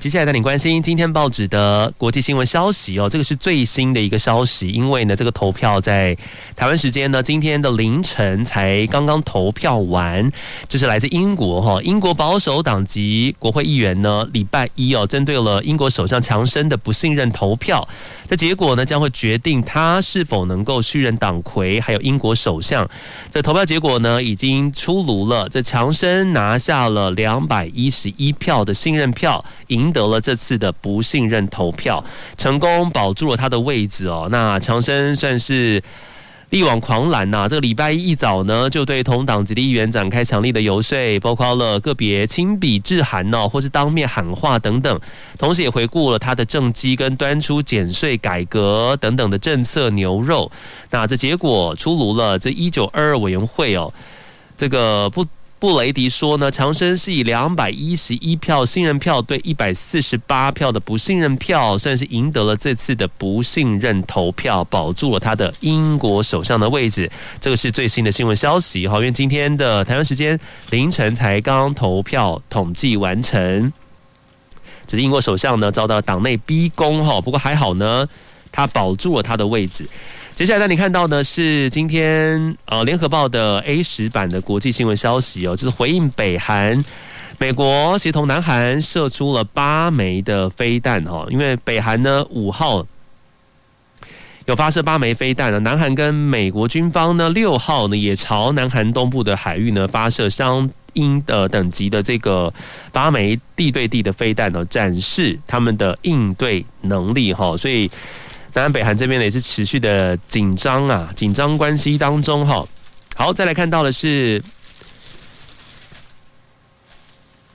[0.00, 6.14] 接下来带你关心今天报纸的国际新闻消息哦，这个是最新的一个消息，因为呢，这个投票在
[6.54, 10.30] 台湾时间呢今天的凌晨才刚刚投票完，
[10.68, 17.88] 这是来自英国哈，英国保守党籍国会议员呢礼拜一哦，针对了英国首相强生的不信任投票，
[18.28, 22.86] 这结果呢将会决定他是否能够续任党魁，还有英国首相。
[23.32, 29.83] 这投票结果呢已经出炉了，这强生拿下了两百一十一票的信任票，赢。
[29.84, 32.02] 赢得了这次的不信任投票，
[32.38, 34.28] 成功保住了他的位置哦。
[34.30, 35.82] 那强生算是
[36.50, 37.46] 力挽狂澜呐。
[37.48, 44.98] 这个礼拜一一早呢，就对同党籍的议员展开强力的游说，包括了个别亲笔致函哦，或是当面喊话等等。
[45.36, 50.50] 同时也回顾了他的政绩，跟端出减税改革等等的政策牛肉。
[50.90, 53.92] 那这结果出炉了，这一九二二委员会哦，
[54.56, 55.26] 这个不。
[55.64, 67.10] 布雷迪说呢，强生是以两百一十一票信任票对一百四十八票的不信任票，算是赢得了这次的不信任投票，保住了他的英国首相的位置。
[67.40, 70.38] 这个是最新的新闻消息哈，因为今天的台湾时间
[70.68, 73.72] 凌晨才刚投票统计完成，
[74.86, 78.06] 只是英国首相呢遭到党内逼宫哈，不过还好呢，
[78.52, 79.88] 他保住了他的位置。
[80.34, 86.84] 接下来带你看到的是今天呃联合报的 A 十版的国际新闻消息哦，就是回应北韩，
[87.38, 92.84] 美国协同南韩射出了八枚的飞弹哈，因为北韩呢五号
[94.46, 102.52] 有发射八枚飞弹，南韩跟美国军方呢六号呢也朝南韩东部的海域呢发射相应的等级的这个
[102.90, 107.88] 八枚地对地的飞弹呢，展示他们的应对能力哈，所以。
[108.54, 112.64] 南韩、北韩这边呢也是持续的紧张啊，紧张关系当中哈。
[113.16, 114.40] 好，再来看到的是《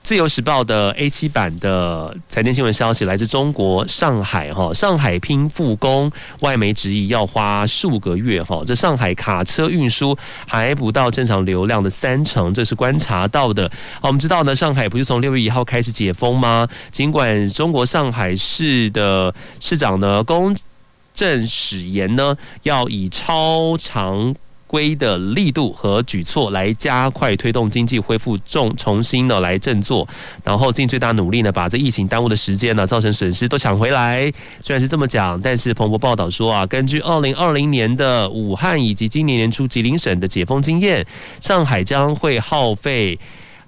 [0.02, 4.74] 自由时报》的 A 七版的财经新闻消息，来自中国上海哈。
[4.74, 8.62] 上海拼复工，外媒质疑要花数个月哈。
[8.66, 10.14] 这上海卡车运输
[10.46, 13.70] 还不到正常流量的三成，这是观察到的。
[14.02, 16.68] 好，我们知道呢，上海不是从六月一号开始解封吗？
[16.90, 20.54] 尽管中国上海市的市长呢公。
[21.14, 24.34] 正誓言呢，要以超常
[24.66, 30.06] 规的力度和举措来加快推动经济恢复，重重新的来振作，
[30.44, 34.32] 然后尽最大努力呢，把这疫情耽误的时间呢，造成损失都抢回来。
[34.60, 41.04] 虽然是这么讲，但是彭博报道说啊，根据二零二零年的武汉以及今年年初吉林省的解封经验，
[41.40, 43.18] 上海将会耗费。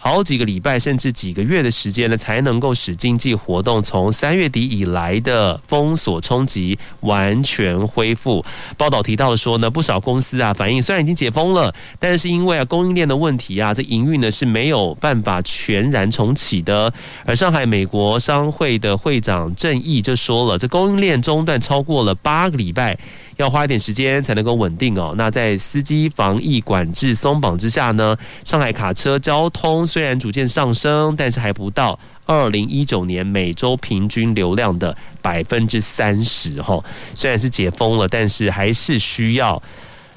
[0.05, 8.45] 好几个礼拜甚至几个月的时间呢，才能够使经济活动从三月底以来的封锁冲击完全恢复。
[8.77, 16.93] 报道提到说呢，不少公司啊反映，虽然已经解封了，但是因为啊供应链的问题啊，这营运呢是没有办法全然重启的。
[17.25, 22.99] 而上海美国商会的会长郑毅就说了，这供应链中断超过了八个礼拜。
[23.43, 25.15] 要花一点时间才能够稳定哦。
[25.17, 36.83] 那在司机防疫管制松绑之下呢，上海卡车交通虽然逐渐上升，但是还不到二零一九年每周平均流量的百分之三十哈。
[37.15, 39.61] 虽然是解封了，但是还是需要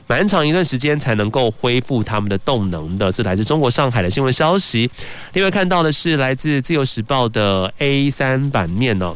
[0.07, 3.11] 蛮长一段时间才能够恢复他们的动能的。
[3.11, 4.89] 这来自中国上海的新闻消息。
[5.33, 9.15] 另外看到的是来自自由时报的 A 三版面哦。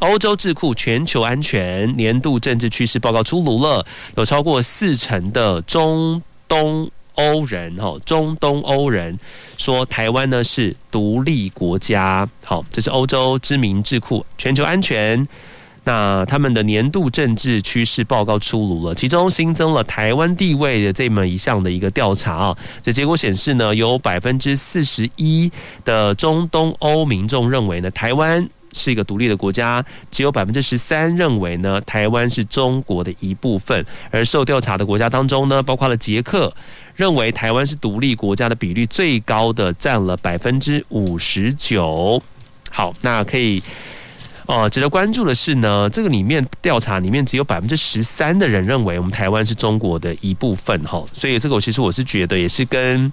[0.00, 3.84] 欧洲智库全球安全年度政治趋势报告出炉了，
[4.16, 9.18] 有超过四成的中东欧人，哈，中东欧人
[9.56, 12.28] 说台湾呢是独立国家。
[12.44, 15.26] 好，这是欧洲知名智库全球安全，
[15.84, 25.50] 那他们的年度政治趋势报告出炉了，其中新增了台湾地位的这么一项的一个调查啊，这结果显示呢，有百分之四十一
[25.86, 28.46] 的中东欧民众认为呢，台湾。
[28.76, 33.84] 是一个独立的国家，只有百分之十三认为呢，台湾是中国的一部分。
[34.10, 36.54] 而受调查的国家当中呢，包括了捷克，
[36.94, 42.22] 认为台湾是独立国家的比率最高的，占了百分之五十九。
[42.70, 43.62] 好，那可以，
[44.44, 50.78] 呃，值得关注的是呢，这个里面调查里面只有百分之十三的人认为我们台湾是中国的一部分。
[50.84, 53.10] 哈，所以这个我其实我是觉得也是跟。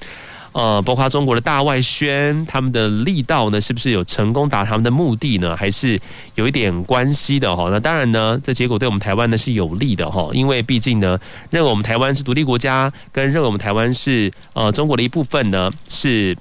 [0.53, 5.57] 呃，包括中国的大外宣，他们的力道呢，是不是有成功达他们的目的呢？
[5.57, 5.99] 还是
[6.35, 7.69] 有一点关系的哈？
[7.71, 16.37] 那当然呢，这结果对我们台湾呢是有利的哈，因为毕竟呢，认为我们台湾是独立国家，跟认为我们台湾是呃中国的一部分呢，是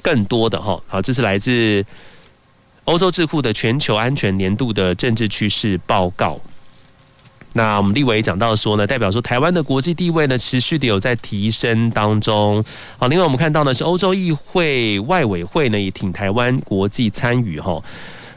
[0.00, 0.80] 更多的哈。
[0.86, 1.84] 好，这是来自
[2.84, 6.40] 欧洲智库的全球安全年度的政治趋势报告。
[7.56, 12.62] 那我们立委讲到说呢，代表说台湾的国际地位呢，持续的有在提升当中。
[12.98, 17.82] 好，另外我们看到呢，是欧洲议会外委会呢也挺台湾国际参与哈。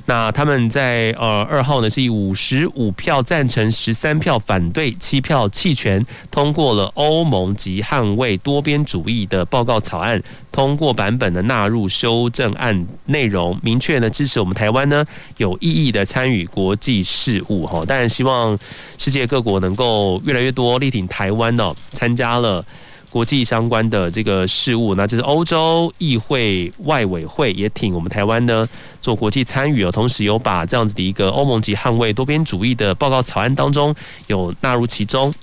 [0.10, 10.20] 那他们在呃二号呢是以五十五票赞成、十三票反对、七票弃权通过了欧盟及捍卫多边主义的报告草案。
[10.52, 15.06] 通过版本的纳入修正案内容，明确呢支持我们台湾呢
[15.38, 17.86] 有意义的参与国际事务哈。
[17.86, 18.58] 当然希望
[18.98, 22.66] 世界各国能够越来越多力挺台湾哦，参加了。
[23.10, 28.64] 国际相关的这个事务，那这是欧洲议会外委会也挺我们台湾呢
[29.02, 33.96] 做国际参与哦，同时有把这样子的一个欧盟及捍卫多边主义的报告草案当中
[34.28, 35.34] 有纳入其中。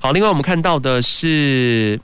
[0.00, 2.00] 好，另外我们看到的是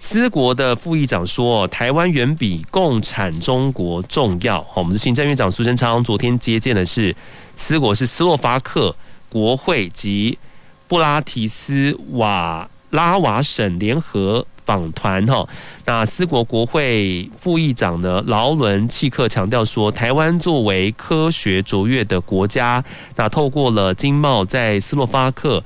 [0.00, 4.66] 思国的副议长说，台湾远比共产中国重要。
[4.74, 7.14] 我们的行政院长苏贞昌昨天接见的是
[7.56, 8.96] 思国是斯洛伐克
[9.28, 10.36] 国会及
[10.88, 12.68] 布拉提斯瓦。
[12.90, 15.48] 拉瓦省联合访团哈，
[15.84, 22.84] 那斯国国会副议长呢劳伦契克强调说，台湾作为科学卓越的国家，
[23.16, 25.62] 那透过了经贸在斯洛伐克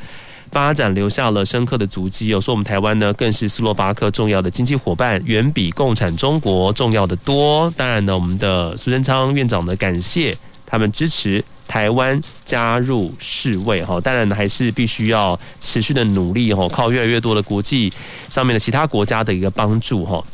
[0.51, 2.29] 发展，留下了深刻的足迹。
[2.29, 7.73] 有说我们台湾呢，更是斯洛伐克重要的经济伙伴，远比共产中国重要的多。
[7.77, 11.45] 当然呢，我们的苏贞昌院长呢，感谢他们支持。
[11.67, 17.93] 台湾加入世卫哈，当然还是必须要持续的努力哈，靠越来越多的国际
[18.31, 20.25] 上面的其他国家的一个帮助哈。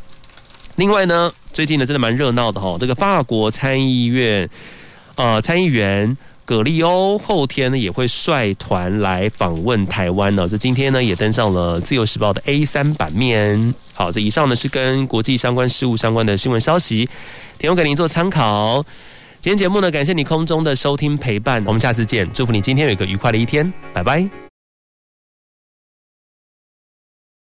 [0.76, 4.48] 另外呢，最近呢真的蛮热闹的哈，这个法国参议院
[5.14, 13.74] 呃参议员葛利欧后天呢也会率团来访问台湾呢，这今天呢也登上了自由时报的 A 三版面。
[13.94, 17.08] 好，这以上呢是跟国际相关事务相关的新闻消息，
[17.58, 18.82] 提供给您做参考。
[19.40, 24.49] 今天节目呢，感谢你空中的收听陪伴，我们下次见，祝福你今天有一个愉快的一天，拜拜。